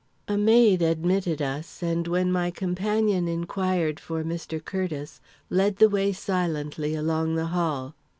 A 0.27 0.35
maid 0.35 0.81
admitted 0.81 1.43
us, 1.43 1.83
and 1.83 2.07
when 2.07 2.31
my 2.31 2.49
companion 2.49 3.27
inquired 3.27 3.99
for 3.99 4.23
Mr. 4.23 4.59
Curtiss, 4.59 5.21
led 5.51 5.75
the 5.77 5.89
way 5.89 6.11
silently 6.11 6.95
along 6.95 7.35
the 7.35 7.45
hall. 7.53 7.93